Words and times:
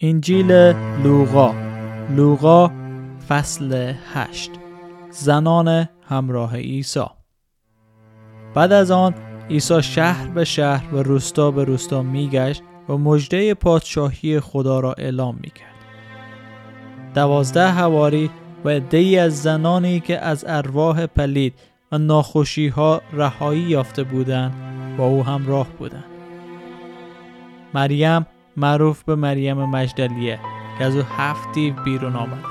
انجیل 0.00 0.52
لوقا. 1.02 1.54
لوقا 2.10 2.70
فصل 3.28 3.92
هشت. 4.12 4.50
زنان 5.10 5.88
همراه 6.08 6.56
عیسی. 6.56 7.04
بعد 8.54 8.72
از 8.72 8.90
آن 8.90 9.14
عیسی 9.50 9.82
شهر 9.82 10.28
به 10.28 10.44
شهر 10.44 10.94
و 10.94 11.02
روستا 11.02 11.50
به 11.50 11.64
روستا 11.64 12.02
میگشت 12.02 12.62
و 12.88 12.96
مژده 12.96 13.54
پادشاهی 13.54 14.40
خدا 14.40 14.80
را 14.80 14.92
اعلام 14.92 15.38
می‌کرد. 15.40 15.74
دوازده 17.14 17.68
هواری 17.68 18.30
و 18.64 18.68
عدهای 18.68 19.18
از 19.18 19.42
زنانی 19.42 20.00
که 20.00 20.18
از 20.18 20.44
ارواح 20.48 21.06
پلید 21.06 21.54
و 21.92 21.98
ناخوشی 21.98 22.68
ها 22.68 23.02
رهایی 23.12 23.60
یافته 23.60 24.02
بودند 24.02 24.52
با 24.96 25.06
او 25.06 25.24
همراه 25.24 25.68
بودند. 25.78 26.04
مریم 27.74 28.26
معروف 28.58 29.02
به 29.02 29.14
مریم 29.14 29.64
مجدلیه 29.64 30.38
که 30.78 30.84
از 30.84 30.96
او 30.96 31.02
هفت 31.18 31.52
دیو 31.52 31.74
بیرون 31.74 32.16
آمد 32.16 32.44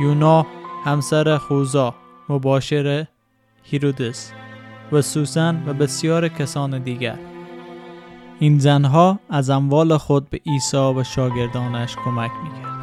یونا 0.00 0.46
همسر 0.84 1.38
خوزا 1.38 1.94
مباشر 2.28 3.06
هیرودس 3.62 4.32
و 4.92 5.02
سوسن 5.02 5.62
و 5.66 5.74
بسیار 5.74 6.28
کسان 6.28 6.78
دیگر. 6.78 7.18
این 8.38 8.58
زنها 8.58 9.18
از 9.30 9.50
اموال 9.50 9.96
خود 9.96 10.30
به 10.30 10.40
عیسی 10.46 10.76
و 10.76 11.04
شاگردانش 11.04 11.96
کمک 12.04 12.30
می‌کرد. 12.44 12.78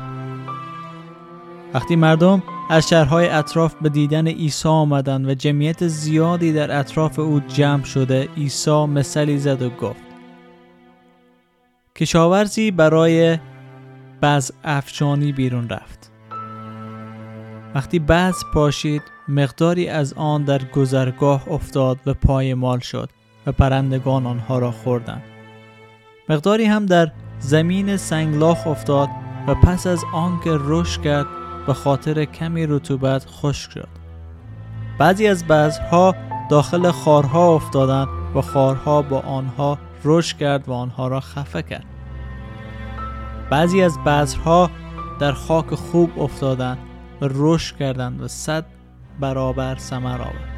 وقتی 1.74 1.96
مردم 1.96 2.44
از 2.70 2.90
شهرهای 2.90 3.30
اطراف 3.30 3.76
به 3.82 3.90
دیدن 3.90 4.28
عیسی 4.28 4.70
آمدند 4.70 5.30
و 5.30 5.34
جمعیت 5.34 5.88
زیادی 5.88 6.54
در 6.54 6.80
اطراف 6.80 7.20
او 7.20 7.40
جمع 7.40 7.84
شده 7.84 8.30
عیسی 8.38 8.86
مثلی 8.86 9.38
زد 9.38 9.62
و 9.62 9.70
گفت 9.70 10.05
کشاورزی 11.98 12.72
برای 12.72 13.40
بعض 14.22 14.52
افشانی 14.64 15.32
بیرون 15.32 15.70
رفت. 15.70 16.12
وقتی 17.76 18.00
بعض 18.00 18.36
پاشید 18.54 19.02
مقداری 19.28 19.88
از 19.90 20.14
آن 20.14 20.44
در 20.44 20.64
گذرگاه 20.64 21.52
افتاد 21.52 21.98
و 22.06 22.14
پایمال 22.14 22.80
شد 22.80 23.10
و 23.46 23.52
پرندگان 23.52 24.26
آنها 24.26 24.60
را 24.60 24.72
خوردند. 24.72 25.24
مقداری 26.30 26.66
هم 26.66 26.86
در 26.86 27.12
زمین 27.40 27.98
سنگلاخ 27.98 28.68
افتاد 28.68 29.10
و 29.48 29.56
پس 29.56 29.88
از 29.88 30.04
آنکه 30.14 30.58
رشد 30.60 31.02
کرد 31.02 31.28
به 31.68 31.74
خاطر 31.74 32.26
کمی 32.26 32.66
رطوبت 32.66 33.26
خشک 33.26 33.72
شد. 33.72 33.90
بعضی 35.00 35.28
از 35.28 35.48
بعضها 35.48 36.16
داخل 36.50 36.92
خارها 36.92 37.56
افتادند 37.56 38.08
و 38.36 38.42
خارها 38.42 39.02
با 39.02 39.20
آنها 39.20 39.78
رشد 40.06 40.38
کرد 40.38 40.70
و 40.70 40.74
آنها 40.74 41.08
را 41.08 41.20
خفه 41.20 41.62
کرد. 41.62 41.86
بعضی 43.50 43.82
از 43.82 44.00
بذرها 44.00 44.70
در 45.20 45.32
خاک 45.32 45.76
خوب 45.76 46.20
افتادند 46.20 46.78
و 47.22 47.28
رشد 47.32 47.78
کردند 47.78 48.22
و 48.22 48.28
صد 48.28 48.66
برابر 49.20 49.76
ثمر 49.76 50.22
آورد. 50.22 50.56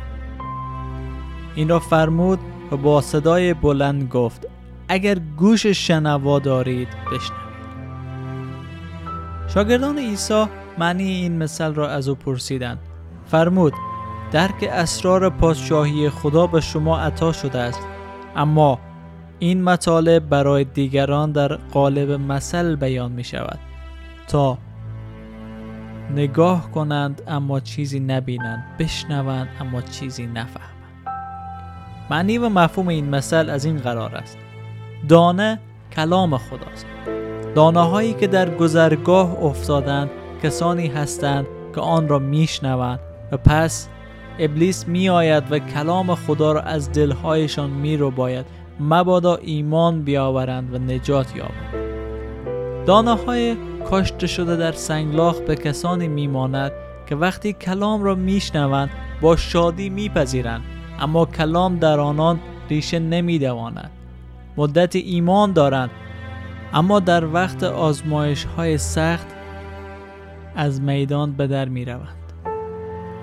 این 1.55 1.69
را 1.69 1.79
فرمود 1.79 2.39
و 2.71 2.77
با 2.77 3.01
صدای 3.01 3.53
بلند 3.53 4.09
گفت 4.09 4.47
اگر 4.87 5.19
گوش 5.37 5.65
شنوا 5.65 6.39
دارید 6.39 6.87
بشنوید. 6.87 7.47
شاگردان 9.47 9.97
عیسی 9.99 10.45
معنی 10.77 11.03
این 11.03 11.37
مثل 11.37 11.73
را 11.73 11.89
از 11.89 12.09
او 12.09 12.15
پرسیدند. 12.15 12.79
فرمود 13.25 13.73
درک 14.31 14.69
اسرار 14.71 15.29
پادشاهی 15.29 16.09
خدا 16.09 16.47
به 16.47 16.61
شما 16.61 16.99
عطا 16.99 17.31
شده 17.31 17.59
است 17.59 17.79
اما 18.35 18.79
این 19.39 19.63
مطالب 19.63 20.30
برای 20.30 20.63
دیگران 20.63 21.31
در 21.31 21.55
قالب 21.55 22.11
مثل 22.11 22.75
بیان 22.75 23.11
می 23.11 23.23
شود 23.23 23.59
تا 24.27 24.57
نگاه 26.16 26.71
کنند 26.71 27.21
اما 27.27 27.59
چیزی 27.59 27.99
نبینند 27.99 28.63
بشنوند 28.80 29.47
اما 29.61 29.81
چیزی 29.81 30.27
نفهمند. 30.27 30.77
معنی 32.09 32.37
و 32.37 32.49
مفهوم 32.49 32.87
این 32.87 33.09
مثل 33.09 33.49
از 33.49 33.65
این 33.65 33.77
قرار 33.77 34.15
است. 34.15 34.37
دانه 35.08 35.59
کلام 35.95 36.37
خداست. 36.37 36.86
دانه 37.55 37.80
هایی 37.80 38.14
که 38.14 38.27
در 38.27 38.55
گذرگاه 38.55 39.43
افتادند 39.43 40.09
کسانی 40.43 40.87
هستند 40.87 41.48
که 41.75 41.81
آن 41.81 42.08
را 42.08 42.19
میشنوند 42.19 42.99
و 43.31 43.37
پس 43.37 43.89
ابلیس 44.39 44.87
می 44.87 45.09
آید 45.09 45.43
و 45.52 45.59
کلام 45.59 46.15
خدا 46.15 46.52
را 46.52 46.61
از 46.61 46.92
دلهایشان 46.92 47.69
می 47.69 47.98
رو 47.98 48.11
باید 48.11 48.45
مبادا 48.80 49.36
ایمان 49.36 50.02
بیاورند 50.02 50.73
و 50.73 50.77
نجات 50.77 51.36
یابند 51.36 51.88
دانه 52.86 53.15
های 53.15 53.55
کاشته 53.89 54.27
شده 54.27 54.55
در 54.55 54.71
سنگلاخ 54.71 55.39
به 55.39 55.55
کسانی 55.55 56.08
میماند 56.08 56.71
که 57.10 57.16
وقتی 57.16 57.54
کلام 57.54 58.04
را 58.04 58.16
میشنوند 58.16 58.89
با 59.21 59.36
شادی 59.36 59.89
میپذیرند 59.89 60.64
اما 60.99 61.26
کلام 61.26 61.80
در 61.80 61.99
آنان 61.99 62.39
ریشه 62.70 62.99
نمیدواند 62.99 63.92
مدت 64.58 64.95
ایمان 64.95 65.54
دارند 65.54 65.89
اما 66.73 66.99
در 66.99 67.26
وقت 67.26 67.64
آزمایش 67.64 68.43
های 68.43 68.77
سخت 68.77 69.27
از 70.55 70.82
میدان 70.82 71.32
به 71.32 71.48
در 71.48 71.70
می 71.70 71.86
روند. 71.86 72.27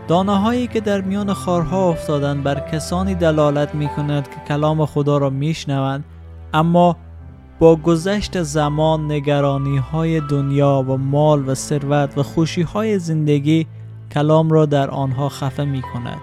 دانه 0.08 0.38
هایی 0.38 0.66
که 0.66 0.80
در 0.80 1.00
میان 1.00 1.32
خارها 1.32 1.88
افتادند 1.88 2.42
بر 2.42 2.60
کسانی 2.60 3.14
دلالت 3.14 3.74
می 3.74 3.88
کند 3.88 4.30
که 4.30 4.36
کلام 4.48 4.86
خدا 4.86 5.18
را 5.18 5.30
می 5.30 5.54
شنوند 5.54 6.04
اما 6.54 6.96
با 7.58 7.76
گذشت 7.76 8.42
زمان 8.42 9.12
نگرانی 9.12 9.76
های 9.76 10.20
دنیا 10.20 10.84
و 10.88 10.96
مال 10.96 11.48
و 11.48 11.54
ثروت 11.54 12.18
و 12.18 12.22
خوشی 12.22 12.62
های 12.62 12.98
زندگی 12.98 13.66
کلام 14.12 14.50
را 14.50 14.66
در 14.66 14.90
آنها 14.90 15.28
خفه 15.28 15.64
می 15.64 15.82
کند 15.82 16.20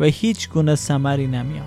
و 0.00 0.04
هیچ 0.04 0.50
گونه 0.50 0.74
سمری 0.74 1.26
نمی 1.26 1.60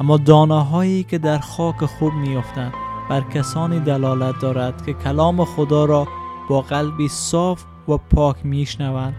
اما 0.00 0.16
دانه 0.16 1.02
که 1.02 1.18
در 1.18 1.38
خاک 1.38 1.84
خوب 1.84 2.12
می 2.12 2.36
افتند 2.36 2.72
بر 3.10 3.20
کسانی 3.20 3.80
دلالت 3.80 4.38
دارد 4.40 4.86
که 4.86 4.92
کلام 4.92 5.44
خدا 5.44 5.84
را 5.84 6.08
با 6.48 6.60
قلبی 6.60 7.08
صاف 7.08 7.64
و 7.88 7.96
پاک 7.96 8.36
میشنوند. 8.46 9.14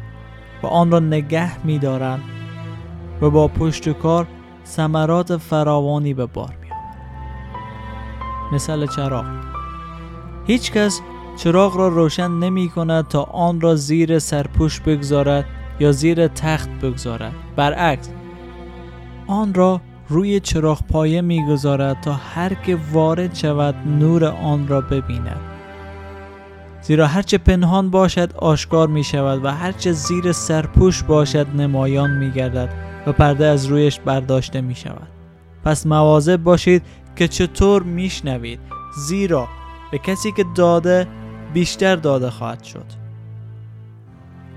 و 0.63 0.67
آن 0.67 0.91
را 0.91 0.99
نگه 0.99 1.65
میدارند 1.65 2.23
و 3.21 3.29
با 3.29 3.47
پشت 3.47 3.89
کار 3.89 4.27
ثمرات 4.65 5.37
فراوانی 5.37 6.13
به 6.13 6.25
بار 6.25 6.53
میآورند. 6.61 6.95
مثل 8.53 8.87
چراغ. 8.87 9.25
هیچ 10.47 10.71
کس 10.71 11.01
چراغ 11.37 11.77
را 11.77 11.87
روشن 11.87 12.31
نمی 12.31 12.69
کند 12.69 13.07
تا 13.07 13.23
آن 13.23 13.61
را 13.61 13.75
زیر 13.75 14.19
سرپوش 14.19 14.79
بگذارد 14.79 15.45
یا 15.79 15.91
زیر 15.91 16.27
تخت 16.27 16.69
بگذارد. 16.69 17.33
برعکس 17.55 18.09
آن 19.27 19.53
را 19.53 19.81
روی 20.09 20.39
چراغ 20.39 20.81
پایه 20.83 21.21
می‌گذارد 21.21 22.01
تا 22.01 22.13
هر 22.13 22.53
که 22.53 22.77
وارد 22.91 23.35
شود 23.35 23.75
نور 23.87 24.25
آن 24.25 24.67
را 24.67 24.81
ببیند. 24.81 25.54
زیرا 26.87 27.07
هرچه 27.07 27.37
پنهان 27.37 27.89
باشد 27.89 28.33
آشکار 28.35 28.87
می 28.87 29.03
شود 29.03 29.45
و 29.45 29.51
هرچه 29.51 29.91
زیر 29.91 30.31
سرپوش 30.31 31.03
باشد 31.03 31.47
نمایان 31.55 32.11
می 32.11 32.31
گردد 32.31 32.69
و 33.07 33.11
پرده 33.11 33.45
از 33.45 33.65
رویش 33.65 33.99
برداشته 33.99 34.61
می 34.61 34.75
شود 34.75 35.07
پس 35.63 35.85
مواظب 35.85 36.43
باشید 36.43 36.83
که 37.15 37.27
چطور 37.27 37.83
می 37.83 38.09
شنوید 38.09 38.59
زیرا 38.97 39.47
به 39.91 39.97
کسی 39.97 40.31
که 40.31 40.45
داده 40.55 41.07
بیشتر 41.53 41.95
داده 41.95 42.29
خواهد 42.29 42.63
شد. 42.63 42.85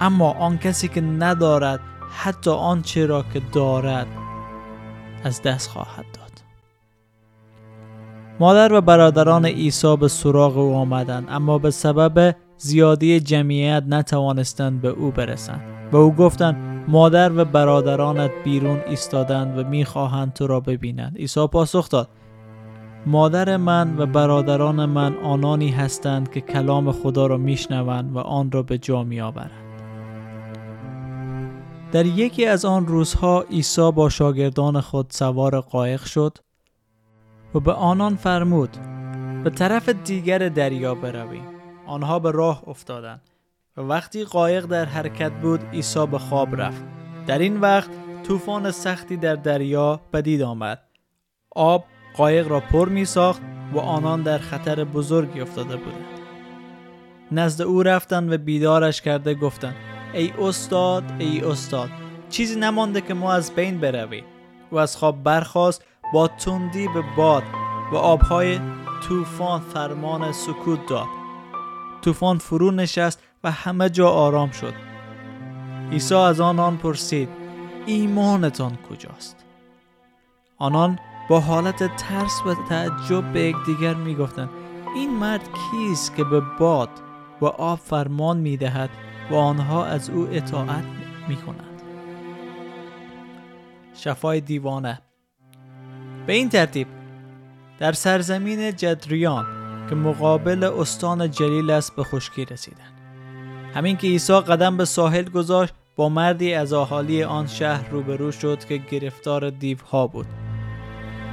اما 0.01 0.31
آن 0.31 0.59
کسی 0.59 0.89
که 0.89 1.01
ندارد 1.01 1.81
حتی 2.23 2.51
آنچه 2.51 3.07
را 3.07 3.25
که 3.33 3.43
دارد 3.53 4.07
از 5.25 5.43
دست 5.43 5.71
خواهد 5.71 6.05
داد. 6.13 6.28
مادر 8.41 8.73
و 8.73 8.81
برادران 8.81 9.47
عیسی 9.47 9.97
به 9.97 10.09
سراغ 10.09 10.59
او 10.59 10.75
آمدند 10.75 11.27
اما 11.31 11.59
به 11.59 11.71
سبب 11.71 12.35
زیادی 12.57 13.21
جمعیت 13.21 13.85
نتوانستند 13.89 14.81
به 14.81 14.89
او 14.89 15.11
برسند. 15.11 15.61
به 15.93 15.99
او 15.99 16.15
گفتند 16.15 16.57
مادر 16.89 17.33
و 17.33 17.45
برادرانت 17.45 18.31
بیرون 18.45 18.81
ایستادند 18.89 19.59
و 19.59 19.65
می‌خواهند 19.65 20.33
تو 20.33 20.47
را 20.47 20.61
ببینند. 20.61 21.17
عیسی 21.17 21.47
پاسخ 21.47 21.89
داد 21.89 22.09
مادر 23.07 23.57
من 23.57 23.99
و 23.99 24.07
برادران 24.07 24.85
من 24.85 25.15
آنانی 25.25 25.69
هستند 25.69 26.31
که 26.31 26.41
کلام 26.41 26.93
خدا 26.93 27.27
را 27.27 27.37
میشنوند 27.37 28.17
و 28.17 28.19
آن 28.19 28.53
را 28.53 28.63
به 28.63 28.79
جا 28.79 29.05
میآورند. 29.05 29.51
در 31.93 32.07
یکی 32.07 32.47
از 32.47 32.65
آن 32.65 32.87
روزها 32.87 33.45
عیسی 33.51 33.93
با 33.93 34.09
شاگردان 34.09 34.81
خود 34.81 35.07
سوار 35.11 35.61
قایق 35.61 36.05
شد. 36.05 36.39
و 37.55 37.61
به 37.61 37.73
آنان 37.73 38.17
فرمود 38.17 38.77
به 39.45 39.51
طرف 39.51 39.89
دیگر 39.89 40.39
دریا 40.39 40.95
برویم. 40.95 41.45
آنها 41.87 42.19
به 42.19 42.31
راه 42.31 42.63
افتادند. 42.67 43.21
و 43.77 43.81
وقتی 43.81 44.25
قایق 44.25 44.67
در 44.67 44.85
حرکت 44.85 45.33
بود 45.33 45.61
عیسی 45.73 46.07
به 46.07 46.19
خواب 46.19 46.61
رفت. 46.61 46.85
در 47.27 47.39
این 47.39 47.61
وقت 47.61 47.91
طوفان 48.23 48.71
سختی 48.71 49.17
در 49.17 49.35
دریا 49.35 50.01
پدید 50.13 50.43
آمد. 50.43 50.81
آب 51.51 51.85
قایق 52.17 52.49
را 52.49 52.61
پر 52.61 52.89
می 52.89 53.05
ساخت 53.05 53.43
و 53.73 53.79
آنان 53.79 54.23
در 54.23 54.39
خطر 54.39 54.85
بزرگی 54.85 55.41
افتاده 55.41 55.77
بودند. 55.77 56.05
نزد 57.33 57.63
او 57.63 57.83
رفتند 57.83 58.33
و 58.33 58.39
بیدارش 58.39 59.03
کرده 59.03 59.35
گفتند 59.35 59.75
ای 60.13 60.33
استاد 60.39 61.05
ای 61.19 61.41
استاد 61.41 61.89
چیزی 62.31 62.61
نمانده 62.61 63.01
که 63.01 63.15
ما 63.15 63.33
از 63.33 63.55
بین 63.55 63.81
برویم. 63.81 64.25
و 64.73 64.77
از 64.77 64.97
خواب 64.97 65.23
برخاست 65.23 65.85
با 66.13 66.29
تندی 66.29 66.89
به 66.89 67.05
باد 67.17 67.43
و 67.93 67.97
آبهای 67.97 68.61
طوفان 69.09 69.61
فرمان 69.61 70.33
سکوت 70.33 70.87
داد. 70.87 71.07
طوفان 72.03 72.39
فرو 72.39 72.71
نشست 72.71 73.23
و 73.45 73.51
همه 73.51 73.91
جا 73.91 74.09
آرام 74.09 74.51
شد. 74.51 74.75
عیسی 75.93 76.15
از 76.15 76.41
آنان 76.41 76.77
پرسید 76.77 77.29
ایمانتان 77.87 78.79
کجاست؟ 78.91 79.45
آنان 80.59 80.99
با 81.29 81.41
حالت 81.41 81.97
ترس 81.97 82.43
و 82.47 82.55
تعجب 82.69 83.33
به 83.33 83.41
یکدیگر 83.41 83.95
می‌گفتند 83.95 84.51
این 84.95 85.11
مرد 85.11 85.49
کیست 85.71 86.17
که 86.17 86.25
به 86.25 86.43
باد 86.59 86.91
و 87.41 87.47
آب 87.47 87.79
فرمان 87.79 88.37
می‌دهد 88.37 88.91
و 89.31 89.35
آنها 89.35 89.85
از 89.85 90.11
او 90.11 90.29
اطاعت 90.31 90.85
می‌کنند؟ 91.29 91.83
شفای 93.95 94.41
دیوانه 94.41 95.01
به 96.29 96.35
این 96.35 96.49
ترتیب 96.49 96.87
در 97.79 97.93
سرزمین 97.93 98.77
جدریان 98.77 99.47
که 99.89 99.95
مقابل 99.95 100.65
استان 100.65 101.31
جلیل 101.31 101.71
است 101.71 101.97
به 101.97 102.05
خشکی 102.05 102.45
رسیدند. 102.45 102.93
همین 103.75 103.97
که 103.97 104.07
عیسی 104.07 104.33
قدم 104.33 104.77
به 104.77 104.85
ساحل 104.85 105.29
گذاشت 105.29 105.75
با 105.97 106.09
مردی 106.09 106.55
از 106.55 106.73
اهالی 106.73 107.23
آن 107.23 107.47
شهر 107.47 107.89
روبرو 107.91 108.33
شد 108.33 108.65
که 108.65 108.77
گرفتار 108.77 109.51
دیوها 109.51 110.07
بود. 110.07 110.27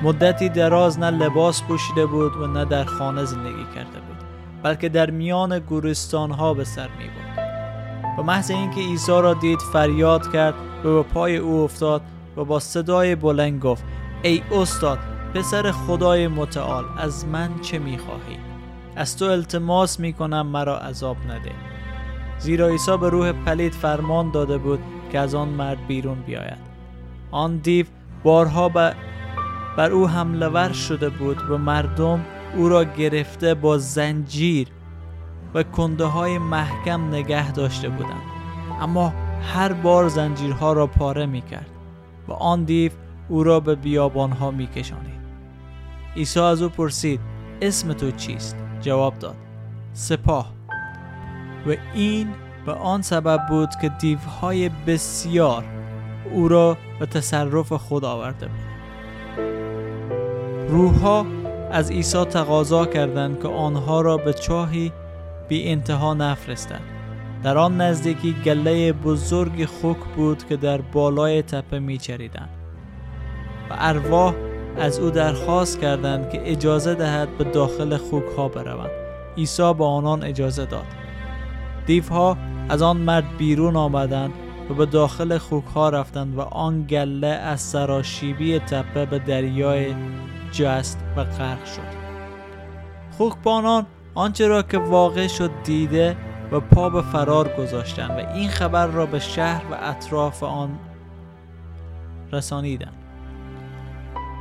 مدتی 0.04 0.50
دراز 0.50 1.00
نه 1.00 1.10
لباس 1.12 1.64
پوشیده 1.64 2.06
بود 2.06 2.36
و 2.36 2.48
نه 2.48 2.66
در 2.66 2.84
خانه 2.84 3.26
زندگی 3.26 3.66
کرده 3.76 4.00
بود 4.00 4.18
بلکه 4.64 4.90
در 4.90 5.12
میان 5.12 5.60
گورستان 5.60 6.32
ها 6.32 6.54
به 6.54 6.64
سر 6.64 6.90
می 7.00 7.06
بود 7.06 7.44
و 8.20 8.24
محض 8.24 8.52
اینکه 8.52 8.82
عیسی 8.82 9.12
را 9.12 9.34
دید 9.34 9.60
فریاد 9.74 10.34
کرد 10.34 10.56
و 10.86 10.94
به 10.94 11.04
پای 11.04 11.38
او 11.38 11.64
افتاد 11.64 12.02
و 12.38 12.46
با 12.46 12.60
صدای 12.60 13.16
بلند 13.16 13.62
گفت 13.62 13.84
ای 14.26 14.42
استاد 14.52 15.00
پسر 15.34 15.72
خدای 15.72 16.28
متعال 16.28 16.86
از 16.98 17.26
من 17.26 17.60
چه 17.62 17.80
می‌خواهی؟ 17.80 18.38
از 18.96 19.18
تو 19.18 19.26
التماس 19.26 20.00
می‌کنم 20.00 20.48
مرا 20.48 20.78
عذاب 20.78 21.18
نده. 21.30 21.52
زیرا 22.40 22.68
عیسی 22.68 22.98
به 22.98 23.10
روح 23.10 23.32
پلید 23.32 23.74
فرمان 23.74 24.32
داده 24.32 24.58
بود 24.58 24.80
که 25.12 25.20
از 25.20 25.36
آن 25.36 25.48
مرد 25.48 25.88
بیرون 25.88 26.22
بیاید. 26.22 26.58
آن 27.32 27.58
دیو 27.58 27.86
بارها 28.24 28.70
بر 29.78 29.92
او 29.92 30.08
حمله 30.08 30.48
ور 30.48 30.72
شده 30.72 31.10
بود 31.10 31.50
و 31.50 31.58
مردم 31.58 32.26
او 32.56 32.70
را 32.70 32.84
گرفته 32.84 33.54
با 33.54 33.78
زنجیر 33.78 34.68
و 35.54 35.64
کنده 35.64 36.06
های 36.06 36.38
محکم 36.38 37.08
نگه 37.08 37.52
داشته 37.52 37.90
بودند. 37.90 38.24
اما 38.82 39.14
هر 39.54 39.74
بار 39.74 40.08
زنجیرها 40.08 40.74
را 40.74 40.88
پاره 40.88 41.26
می 41.26 41.42
کرد 41.42 41.70
و 42.28 42.34
آن 42.34 42.64
دیو 42.64 42.92
او 43.30 43.44
را 43.44 43.60
به 43.60 43.76
بیابانها 43.76 44.52
می 44.52 44.68
کشانید 44.68 45.26
عیسی 46.16 46.40
از 46.40 46.62
او 46.62 46.70
پرسید 46.70 47.20
اسم 47.62 47.94
تو 47.94 48.12
چیست؟ 48.12 48.56
جواب 48.82 49.20
داد 49.20 49.36
سپاه. 49.94 50.52
و 51.68 51.76
این 51.94 52.28
به 52.66 52.72
آن 52.72 53.02
سبب 53.02 53.48
بود 53.50 53.70
که 53.82 53.90
دیوهای 53.90 54.70
بسیار 54.88 55.64
او 56.34 56.48
را 56.48 56.78
به 57.00 57.06
تصرف 57.06 57.74
خود 57.74 58.06
آورده 58.06 58.48
بود. 58.48 58.66
روحها 60.70 61.26
از 61.72 61.92
عیسی 61.92 62.26
تقاضا 62.26 62.86
کردند 62.86 63.42
که 63.42 63.48
آنها 63.48 64.02
را 64.02 64.18
به 64.18 64.34
چاهی 64.34 64.92
بی 65.50 65.68
انتها 65.68 66.14
نفرستند. 66.14 66.82
در 67.44 67.58
آن 67.58 67.82
نزدیکی 67.82 68.36
گله 68.46 68.94
بزرگ 68.94 69.66
خوک 69.66 69.98
بود 70.16 70.48
که 70.48 70.58
در 70.58 70.82
بالای 70.82 71.42
تپه 71.42 71.80
میچریدند. 71.80 72.50
و 73.70 73.76
ارواح 73.78 74.34
از 74.78 75.00
او 75.00 75.10
درخواست 75.10 75.80
کردند 75.80 76.30
که 76.30 76.52
اجازه 76.52 76.96
دهد 76.96 77.38
به 77.38 77.44
داخل 77.44 77.98
خوک 77.98 78.24
ها 78.38 78.48
بروند. 78.48 78.90
عیسی 79.38 79.74
به 79.74 79.86
آنان 79.86 80.24
اجازه 80.24 80.66
داد. 80.66 80.86
دیوها 81.86 82.38
از 82.70 82.82
آن 82.82 82.98
مرد 82.98 83.38
بیرون 83.38 83.76
آمدند 83.76 84.34
و 84.70 84.74
به 84.74 84.86
داخل 84.86 85.38
خوک 85.38 85.66
ها 85.66 85.90
رفتند 85.90 86.38
و 86.38 86.42
آن 86.42 86.84
گله 86.84 87.28
از 87.28 87.62
سراشیبی 87.62 88.60
تپه 88.60 89.06
به 89.06 89.20
دریای 89.20 89.96
جست 90.52 91.00
و 91.18 91.24
غرق 91.24 91.66
شد. 91.66 92.06
خوکبانان 93.18 93.86
آنچه 94.16 94.48
را 94.48 94.64
که 94.64 94.78
واقع 94.78 95.28
شد 95.28 95.52
دیده 95.64 96.16
و 96.52 96.60
پا 96.60 96.90
به 96.90 97.02
فرار 97.02 97.48
گذاشتند 97.58 98.12
و 98.12 98.34
این 98.34 98.50
خبر 98.50 98.88
را 98.88 99.06
به 99.06 99.20
شهر 99.20 99.64
و 99.72 99.76
اطراف 99.82 100.44
آن 100.44 100.80
رسانیدند. 102.32 103.05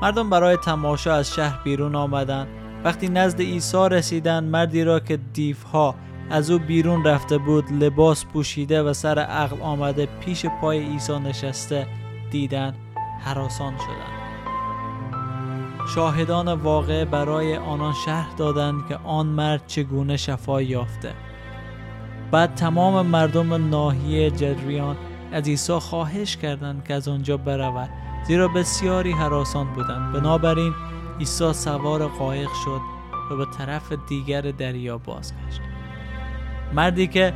مردم 0.04 0.30
برای 0.30 0.56
تماشا 0.56 1.14
از 1.14 1.34
شهر 1.34 1.62
بیرون 1.64 1.94
آمدند. 1.94 2.48
وقتی 2.84 3.08
نزد 3.08 3.40
عیسی 3.40 3.88
رسیدند 3.90 4.50
مردی 4.50 4.84
را 4.84 5.00
که 5.00 5.16
دیوها 5.16 5.94
از 6.30 6.50
او 6.50 6.58
بیرون 6.58 7.04
رفته 7.04 7.38
بود 7.38 7.72
لباس 7.72 8.24
پوشیده 8.24 8.82
و 8.82 8.92
سر 8.92 9.18
عقل 9.18 9.62
آمده 9.62 10.08
پیش 10.20 10.46
پای 10.46 10.78
عیسی 10.78 11.18
نشسته 11.18 11.86
دیدن 12.30 12.74
حراسان 13.20 13.74
شدند. 13.76 14.24
شاهدان 15.94 16.52
واقع 16.52 17.04
برای 17.04 17.56
آنان 17.56 17.94
شهر 18.04 18.36
دادند 18.36 18.88
که 18.88 18.96
آن 19.04 19.26
مرد 19.26 19.66
چگونه 19.66 20.16
شفا 20.16 20.62
یافته. 20.62 21.12
بعد 22.30 22.54
تمام 22.54 23.06
مردم 23.06 23.68
ناحیه 23.70 24.30
جدریان 24.30 24.96
از 25.32 25.48
عیسی 25.48 25.72
خواهش 25.72 26.36
کردند 26.36 26.84
که 26.84 26.94
از 26.94 27.08
آنجا 27.08 27.36
برود. 27.36 27.90
زیرا 28.26 28.48
بسیاری 28.48 29.12
حراسان 29.12 29.72
بودند. 29.72 30.12
بنابراین 30.12 30.74
عیسی 31.20 31.52
سوار 31.52 32.08
قایق 32.08 32.50
شد 32.64 32.80
و 33.30 33.36
به 33.36 33.46
طرف 33.58 33.92
دیگر 34.08 34.40
دریا 34.40 34.98
بازگشت. 34.98 35.60
مردی 36.72 37.06
که 37.06 37.34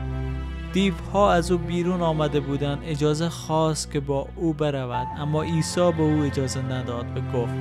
دیوها 0.73 1.32
از 1.32 1.50
او 1.50 1.58
بیرون 1.58 2.02
آمده 2.02 2.40
بودند 2.40 2.79
اجازه 2.85 3.29
خواست 3.29 3.93
که 3.93 4.00
با 4.00 4.29
او 4.37 4.52
برود. 4.52 5.06
اما 5.19 5.43
عیسی 5.43 5.93
به 5.93 6.02
او 6.02 6.23
اجازه 6.23 6.62
نداد 6.62 7.06
و 7.17 7.38
گفت 7.38 7.55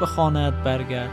به 0.00 0.06
خانهت 0.06 0.54
برگرد 0.54 1.10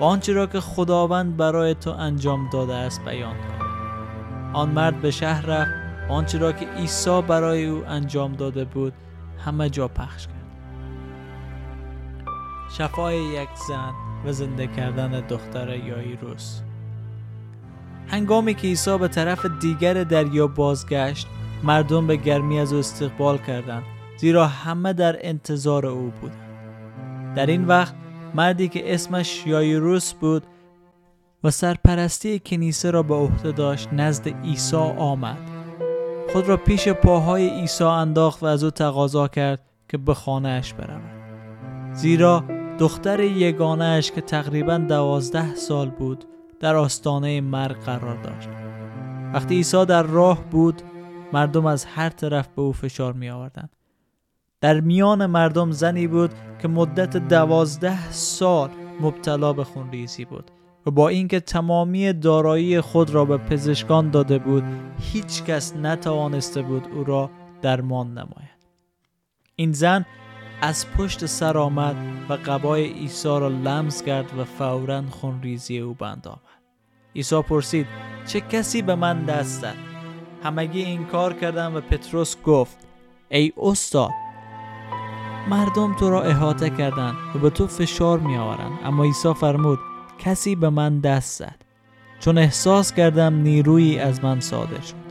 و 0.00 0.04
آنچه 0.04 0.32
را 0.32 0.46
که 0.46 0.60
خداوند 0.60 1.36
برای 1.36 1.74
تو 1.74 1.90
انجام 1.90 2.48
داده 2.52 2.74
است 2.74 3.04
بیان 3.04 3.34
کن. 3.34 3.64
آن 4.52 4.68
مرد 4.70 5.00
به 5.00 5.10
شهر 5.10 5.46
رفت 5.46 5.70
آنچه 6.08 6.38
را 6.38 6.52
که 6.52 6.66
عیسی 6.66 7.22
برای 7.22 7.66
او 7.66 7.84
انجام 7.86 8.32
داده 8.32 8.64
بود 8.64 8.92
همه 9.44 9.70
جا 9.70 9.88
پخش 9.88 10.26
کرد. 10.26 10.37
شفای 12.70 13.16
یک 13.16 13.48
زن 13.68 13.92
و 14.26 14.32
زنده 14.32 14.66
کردن 14.66 15.10
دختر 15.20 15.76
یایروس 15.76 16.60
هنگامی 18.08 18.54
که 18.54 18.68
عیسی 18.68 18.98
به 18.98 19.08
طرف 19.08 19.46
دیگر 19.60 20.04
دریا 20.04 20.46
بازگشت 20.46 21.26
مردم 21.62 22.06
به 22.06 22.16
گرمی 22.16 22.60
از 22.60 22.72
او 22.72 22.78
استقبال 22.78 23.38
کردند 23.38 23.82
زیرا 24.16 24.46
همه 24.46 24.92
در 24.92 25.16
انتظار 25.20 25.86
او 25.86 26.12
بودند. 26.20 27.34
در 27.36 27.46
این 27.46 27.64
وقت 27.64 27.94
مردی 28.34 28.68
که 28.68 28.94
اسمش 28.94 29.46
یایروس 29.46 30.12
بود 30.12 30.42
و 31.44 31.50
سرپرستی 31.50 32.40
کنیسه 32.46 32.90
را 32.90 33.02
به 33.02 33.14
عهده 33.14 33.52
داشت 33.52 33.88
نزد 33.92 34.28
عیسی 34.28 34.76
آمد. 34.76 35.38
خود 36.32 36.48
را 36.48 36.56
پیش 36.56 36.88
پاهای 36.88 37.48
عیسی 37.48 37.84
انداخت 37.84 38.42
و 38.42 38.46
از 38.46 38.64
او 38.64 38.70
تقاضا 38.70 39.28
کرد 39.28 39.60
که 39.88 39.98
به 39.98 40.14
خانهاش 40.14 40.74
برود. 40.74 41.18
زیرا 41.92 42.44
دختر 42.78 43.20
یگانهش 43.20 44.10
که 44.10 44.20
تقریبا 44.20 44.78
دوازده 44.78 45.54
سال 45.54 45.90
بود 45.90 46.24
در 46.60 46.76
آستانه 46.76 47.40
مرگ 47.40 47.76
قرار 47.76 48.22
داشت 48.22 48.48
وقتی 49.34 49.54
عیسی 49.54 49.84
در 49.84 50.02
راه 50.02 50.44
بود 50.50 50.82
مردم 51.32 51.66
از 51.66 51.84
هر 51.84 52.08
طرف 52.08 52.48
به 52.48 52.62
او 52.62 52.72
فشار 52.72 53.12
می 53.12 53.30
آوردن. 53.30 53.68
در 54.60 54.80
میان 54.80 55.26
مردم 55.26 55.70
زنی 55.70 56.06
بود 56.06 56.30
که 56.62 56.68
مدت 56.68 57.16
دوازده 57.16 58.10
سال 58.10 58.70
مبتلا 59.00 59.52
به 59.52 59.64
خونریزی 59.64 60.24
بود 60.24 60.50
و 60.86 60.90
با 60.90 61.08
اینکه 61.08 61.40
تمامی 61.40 62.12
دارایی 62.12 62.80
خود 62.80 63.10
را 63.10 63.24
به 63.24 63.36
پزشکان 63.36 64.10
داده 64.10 64.38
بود 64.38 64.64
هیچ 65.00 65.44
کس 65.44 65.76
نتوانسته 65.76 66.62
بود 66.62 66.86
او 66.94 67.04
را 67.04 67.30
درمان 67.62 68.10
نماید 68.10 68.58
این 69.56 69.72
زن 69.72 70.06
از 70.60 70.86
پشت 70.90 71.26
سر 71.26 71.58
آمد 71.58 71.96
و 72.28 72.32
قبای 72.32 72.84
عیسی 72.92 73.28
را 73.28 73.48
لمس 73.48 74.02
کرد 74.02 74.38
و 74.38 74.44
فورا 74.44 75.02
خونریزی 75.10 75.78
او 75.78 75.94
بند 75.94 76.28
آمد. 76.28 76.38
عیسی 77.16 77.42
پرسید 77.42 77.86
چه 78.26 78.40
کسی 78.40 78.82
به 78.82 78.94
من 78.94 79.24
دست 79.24 79.60
زد؟ 79.60 79.74
همگی 80.42 80.82
این 80.82 81.04
کار 81.04 81.32
کردن 81.32 81.74
و 81.74 81.80
پتروس 81.80 82.36
گفت 82.42 82.76
ای 83.28 83.52
استاد 83.56 84.10
مردم 85.48 85.94
تو 85.94 86.10
را 86.10 86.22
احاطه 86.22 86.70
کردند 86.70 87.16
و 87.34 87.38
به 87.38 87.50
تو 87.50 87.66
فشار 87.66 88.18
می 88.18 88.36
آورند 88.36 88.78
اما 88.84 89.04
عیسی 89.04 89.34
فرمود 89.34 89.78
کسی 90.18 90.56
به 90.56 90.70
من 90.70 91.00
دست 91.00 91.38
زد. 91.38 91.62
چون 92.20 92.38
احساس 92.38 92.92
کردم 92.92 93.34
نیرویی 93.34 93.98
از 93.98 94.24
من 94.24 94.40
صادر 94.40 94.80
شد. 94.80 95.08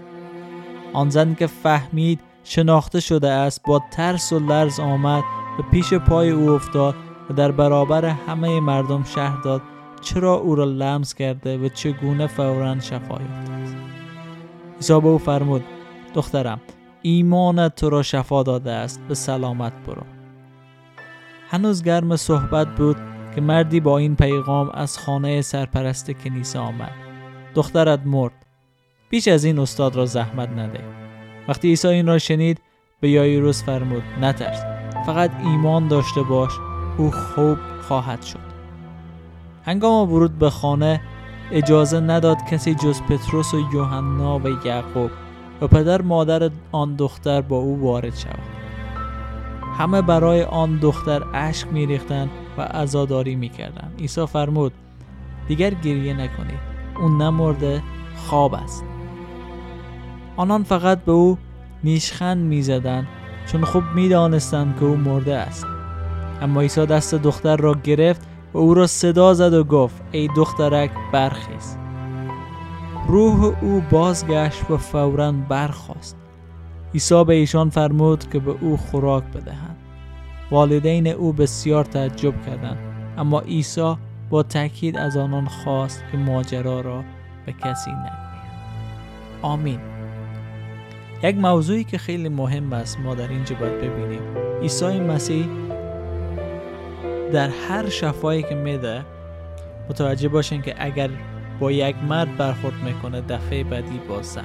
آن 0.93 1.09
زن 1.09 1.33
که 1.33 1.47
فهمید 1.47 2.19
شناخته 2.49 2.99
شده 2.99 3.29
است 3.29 3.61
با 3.67 3.81
ترس 3.91 4.33
و 4.33 4.39
لرز 4.39 4.79
آمد 4.79 5.23
و 5.59 5.61
پیش 5.71 5.93
پای 5.93 6.29
او 6.29 6.49
افتاد 6.49 6.95
و 7.29 7.33
در 7.33 7.51
برابر 7.51 8.05
همه 8.05 8.59
مردم 8.59 9.03
شهر 9.03 9.41
داد 9.41 9.61
چرا 10.01 10.33
او 10.33 10.55
را 10.55 10.65
لمس 10.65 11.13
کرده 11.13 11.57
و 11.57 11.69
چگونه 11.69 12.27
فورا 12.27 12.79
شفا 12.79 13.21
یافته 13.21 13.51
است. 13.51 13.75
عیسی 14.75 15.01
به 15.01 15.07
او 15.07 15.17
فرمود 15.17 15.63
دخترم 16.13 16.61
ایمانت 17.01 17.75
تو 17.75 17.89
را 17.89 18.03
شفا 18.03 18.43
داده 18.43 18.71
است 18.71 19.01
به 19.07 19.15
سلامت 19.15 19.73
برو. 19.87 20.03
هنوز 21.49 21.83
گرم 21.83 22.15
صحبت 22.15 22.75
بود 22.75 22.97
که 23.35 23.41
مردی 23.41 23.79
با 23.79 23.97
این 23.97 24.15
پیغام 24.15 24.69
از 24.73 24.97
خانه 24.97 25.41
سرپرست 25.41 26.11
کنیسه 26.11 26.59
آمد. 26.59 26.91
دخترت 27.55 27.99
مرد 28.05 28.33
بیش 29.09 29.27
از 29.27 29.43
این 29.43 29.59
استاد 29.59 29.95
را 29.95 30.05
زحمت 30.05 30.49
نده. 30.49 31.06
وقتی 31.47 31.67
عیسی 31.67 31.87
این 31.87 32.07
را 32.07 32.17
شنید 32.17 32.61
به 33.01 33.09
یایروس 33.09 33.63
فرمود 33.63 34.03
نترس 34.21 34.63
فقط 35.05 35.31
ایمان 35.43 35.87
داشته 35.87 36.23
باش 36.23 36.51
او 36.97 37.11
خوب 37.11 37.57
خواهد 37.81 38.21
شد. 38.21 38.47
هنگام 39.65 40.13
ورود 40.13 40.39
به 40.39 40.49
خانه 40.49 41.01
اجازه 41.51 41.99
نداد 41.99 42.37
کسی 42.51 42.75
جز 42.75 43.01
پتروس 43.01 43.53
و 43.53 43.59
یوحنا 43.73 44.39
و 44.39 44.47
یعقوب 44.65 45.11
و 45.61 45.67
پدر 45.67 46.01
مادر 46.01 46.51
آن 46.71 46.95
دختر 46.95 47.41
با 47.41 47.57
او 47.57 47.81
وارد 47.81 48.15
شود 48.15 48.39
همه 49.77 50.01
برای 50.01 50.43
آن 50.43 50.77
دختر 50.77 51.23
اشک 51.33 51.67
میریختند 51.67 52.29
و 52.57 52.61
عزاداری 52.61 53.35
می‌کردند. 53.35 53.95
عیسی 53.99 54.25
فرمود 54.25 54.73
دیگر 55.47 55.73
گریه 55.73 56.13
نکنید 56.13 56.59
اون 56.99 57.21
نمرده 57.21 57.83
خواب 58.15 58.53
است. 58.53 58.83
آنان 60.37 60.63
فقط 60.63 61.03
به 61.03 61.11
او 61.11 61.37
نیشخند 61.83 62.45
می‌زدند 62.45 63.07
چون 63.45 63.63
خوب 63.63 63.83
می‌دانستند 63.95 64.79
که 64.79 64.85
او 64.85 64.95
مرده 64.95 65.37
است. 65.37 65.65
اما 66.41 66.61
عیسی 66.61 66.85
دست 66.85 67.15
دختر 67.15 67.57
را 67.57 67.73
گرفت 67.83 68.21
و 68.53 68.57
او 68.57 68.73
را 68.73 68.87
صدا 68.87 69.33
زد 69.33 69.53
و 69.53 69.63
گفت 69.63 70.01
ای 70.11 70.29
دخترک 70.35 70.91
برخیز. 71.13 71.77
روح 73.07 73.53
او 73.61 73.83
بازگشت 73.89 74.71
و 74.71 74.77
فورا 74.77 75.31
برخواست 75.31 76.17
عیسی 76.93 77.23
به 77.23 77.33
ایشان 77.33 77.69
فرمود 77.69 78.29
که 78.29 78.39
به 78.39 78.55
او 78.61 78.77
خوراک 78.77 79.23
بدهند. 79.23 79.77
والدین 80.51 81.07
او 81.07 81.33
بسیار 81.33 81.85
تعجب 81.85 82.45
کردند 82.45 82.77
اما 83.17 83.39
عیسی 83.39 83.95
با 84.29 84.43
تاکید 84.43 84.97
از 84.97 85.17
آنان 85.17 85.45
خواست 85.45 86.03
که 86.11 86.17
ماجرا 86.17 86.81
را 86.81 87.03
به 87.45 87.53
کسی 87.53 87.91
نگویند 87.91 88.17
آمین. 89.41 89.96
یک 91.23 91.35
موضوعی 91.37 91.83
که 91.83 91.97
خیلی 91.97 92.29
مهم 92.29 92.73
است 92.73 92.99
ما 92.99 93.15
در 93.15 93.27
اینجا 93.27 93.55
باید 93.55 93.77
ببینیم. 93.77 94.21
عیسی 94.61 94.99
مسیح 94.99 95.45
در 97.33 97.49
هر 97.69 97.89
شفایی 97.89 98.43
که 98.43 98.55
میده 98.55 99.05
متوجه 99.89 100.27
باشین 100.27 100.61
که 100.61 100.75
اگر 100.77 101.09
با 101.59 101.71
یک 101.71 101.95
مرد 102.09 102.37
برخورد 102.37 102.75
می‌کنه 102.85 103.21
دفعه 103.21 103.63
بعدی 103.63 103.99
با 104.09 104.21
زن 104.21 104.43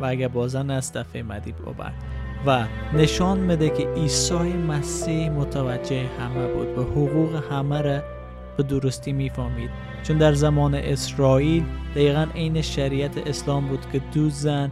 و 0.00 0.04
اگر 0.04 0.28
با 0.28 0.48
زن 0.48 0.70
است 0.70 0.96
دفعه 0.96 1.22
بعدی 1.22 1.52
با 1.52 1.72
برد 1.72 1.94
و 2.46 2.64
نشان 2.96 3.38
میده 3.38 3.70
که 3.70 3.88
عیسی 3.96 4.52
مسیح 4.68 5.30
متوجه 5.30 6.06
همه 6.20 6.46
بود 6.46 6.78
و 6.78 6.82
حقوق 6.82 7.42
همه 7.50 7.80
را 7.80 8.02
به 8.56 8.62
درستی 8.62 9.12
می‌فهمید. 9.12 9.70
چون 10.02 10.18
در 10.18 10.32
زمان 10.32 10.74
اسرائیل 10.74 11.64
دقیقا 11.94 12.26
عین 12.34 12.62
شریعت 12.62 13.18
اسلام 13.28 13.68
بود 13.68 13.86
که 13.92 14.00
دو 14.14 14.30
زن 14.30 14.70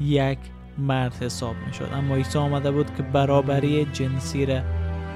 یک 0.00 0.38
مرد 0.78 1.14
حساب 1.14 1.54
می‌شد. 1.66 1.88
اما 1.92 2.14
عیسی 2.14 2.38
آمده 2.38 2.70
بود 2.70 2.96
که 2.96 3.02
برابری 3.02 3.84
جنسی 3.84 4.46
را 4.46 4.60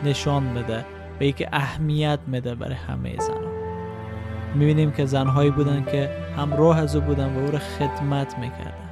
نشان 0.04 0.54
بده 0.54 0.84
و 1.20 1.30
که 1.30 1.48
اهمیت 1.52 2.18
میده 2.26 2.54
برای 2.54 2.74
همه 2.74 3.16
زنان. 3.18 3.54
می‌بینیم 4.54 4.90
که 4.90 5.06
زنهایی 5.06 5.50
بودن 5.50 5.84
که 5.84 6.10
همراه 6.36 6.78
از 6.78 6.96
او 6.96 7.02
بودن 7.02 7.34
و 7.34 7.38
او 7.38 7.50
را 7.50 7.58
خدمت 7.58 8.38
می‌کردن 8.38 8.88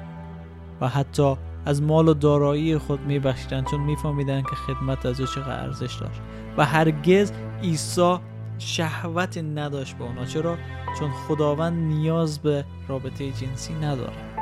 و 0.81 0.89
حتی 0.89 1.35
از 1.67 1.83
مال 1.83 2.09
و 2.09 2.15
دارایی 2.15 2.79
خود 2.79 3.01
میبخشیدن 3.01 3.65
چون 3.65 3.81
میفهمیدن 3.81 4.43
که 4.43 4.55
خدمت 4.55 5.07
از 5.07 5.21
او 5.21 5.27
چقدر 5.27 5.61
ارزش 5.61 5.95
داشت. 5.95 6.21
و 6.57 6.65
هرگز 6.65 7.33
عیسی 7.63 8.17
شهوت 8.59 9.39
نداشت 9.39 9.97
به 9.97 10.05
اونا. 10.05 10.25
چرا؟ 10.25 10.57
چون 10.99 11.11
خداوند 11.11 11.93
نیاز 11.93 12.39
به 12.39 12.65
رابطه 12.89 13.31
جنسی 13.31 13.75
نداره. 13.75 14.42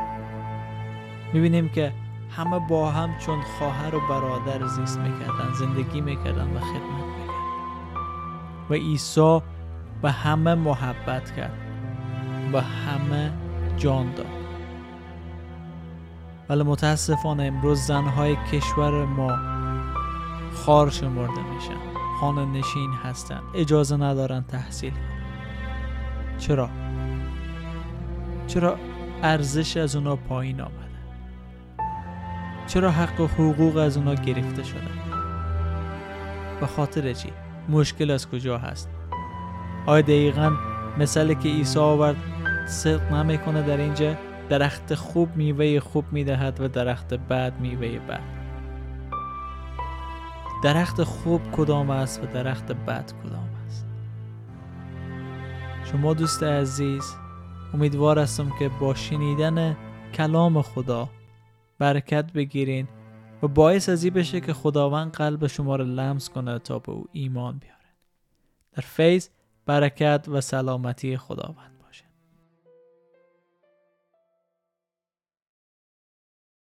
می‌بینیم 1.33 1.69
که 1.69 1.93
همه 2.31 2.59
با 2.69 2.91
هم 2.91 3.19
چون 3.19 3.41
خواهر 3.43 3.95
و 3.95 4.01
برادر 4.09 4.67
زیست 4.67 4.99
می‌کردن 4.99 5.53
زندگی 5.53 6.01
می‌کردن 6.01 6.57
و 6.57 6.61
خدمت 6.61 7.11
و 8.71 8.75
عیسی 8.75 9.41
به 10.03 10.11
همه 10.11 10.55
محبت 10.55 11.37
کرد. 11.37 11.53
و 12.53 12.61
همه 12.61 13.33
جان 13.77 14.15
داد. 14.15 14.27
ولی 16.49 16.63
متاسفانه 16.63 17.45
امروز 17.45 17.81
زنهای 17.81 18.37
کشور 18.37 19.05
ما 19.05 19.39
خار 20.55 20.91
شمرده 20.91 21.43
میشن. 21.55 21.81
خانه 22.21 22.45
نشین 22.45 22.93
هستن. 23.05 23.41
اجازه 23.55 23.97
ندارن 23.97 24.45
تحصیل 24.49 24.93
چرا؟ 26.39 26.69
چرا 28.47 28.77
ارزش 29.23 29.77
از 29.77 29.97
اونا 29.97 30.17
پایین 30.17 30.61
آمده 30.61 30.90
چرا 32.71 32.91
حق 32.91 33.21
و 33.21 33.27
حقوق 33.27 33.77
از 33.77 33.97
اونا 33.97 34.15
گرفته 34.15 34.63
شده؟ 34.63 34.81
به 36.61 36.67
خاطر 36.67 37.13
چی؟ 37.13 37.33
مشکل 37.69 38.11
از 38.11 38.29
کجا 38.29 38.59
هست؟ 38.59 38.89
آیا 39.87 40.03
دقیقا 40.03 40.53
مثلی 40.99 41.35
که 41.35 41.49
عیسی 41.49 41.79
آورد 41.79 42.17
صدق 42.69 43.13
نمی‌کنه 43.13 43.63
در 43.63 43.77
اینجا؟ 43.77 44.15
درخت 44.49 44.95
خوب 44.95 45.37
میوه 45.37 45.81
خوب 45.81 46.05
می‌دهد 46.13 46.61
و 46.61 46.69
درخت 46.69 47.15
بد 47.15 47.61
میوه 47.61 47.99
بد. 47.99 48.21
درخت 50.63 51.03
خوب 51.03 51.41
کدام 51.53 51.91
است 51.91 52.23
و 52.23 52.27
درخت 52.27 52.73
بد 52.73 53.13
کدام 53.25 53.49
است؟ 53.67 53.87
شما 55.93 56.15
دوست 56.15 56.43
عزیز 56.43 57.05
امیدوار 57.75 58.19
هستم 58.19 58.53
که 58.59 58.71
با 58.81 58.95
شنیدن 58.95 59.77
کلام 60.15 60.63
خدا 60.63 61.09
برکت 61.81 62.33
بگیرین 62.33 62.89
و 63.43 63.49
باعث 63.49 63.89
از 63.89 64.07
بشه 64.07 64.41
که 64.41 64.53
خداوند 64.53 65.13
قلب 65.13 65.47
شما 65.47 65.77
رو 65.77 65.85
لمس 65.85 66.29
کنه 66.29 66.59
تا 66.59 66.79
به 66.79 66.93
او 66.93 67.05
ایمان 67.13 67.59
بیاره 67.59 67.77
در 68.73 68.83
فیض 68.83 69.29
برکت 69.67 70.27
و 70.29 70.41
سلامتی 70.41 71.17
خداوند. 71.17 71.80